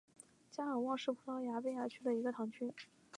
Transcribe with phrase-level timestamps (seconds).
[0.49, 2.73] 加尔旺是葡萄牙贝雅区的一个堂区。